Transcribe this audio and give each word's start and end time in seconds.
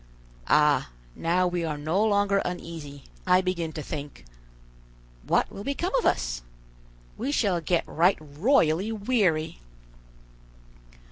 Ah, 0.47 0.89
now 1.15 1.45
we 1.45 1.63
are 1.63 1.77
no 1.77 2.03
longer 2.03 2.39
uneasy, 2.39 3.03
I 3.27 3.41
begin 3.41 3.71
to 3.73 3.83
think, 3.83 4.25
What 5.27 5.51
will 5.51 5.63
become 5.63 5.93
of 5.93 6.07
us? 6.07 6.41
We 7.19 7.31
shall 7.31 7.61
get 7.61 7.83
right 7.85 8.17
royally 8.19 8.91
weary." 8.91 9.59